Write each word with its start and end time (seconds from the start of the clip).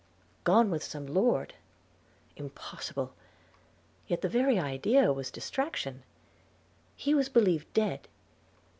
–'Gone 0.45 0.71
with 0.71 0.81
some 0.83 1.05
lord!'– 1.05 1.53
Impossible– 2.35 3.13
Yet 4.07 4.21
the 4.21 4.29
very 4.29 4.57
idea 4.57 5.13
was 5.13 5.29
distraction. 5.29 6.01
He 6.95 7.13
was 7.13 7.29
believed 7.29 7.71
dead. 7.73 8.07